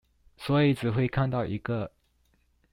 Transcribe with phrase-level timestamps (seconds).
[0.35, 1.91] 所以只會看到一個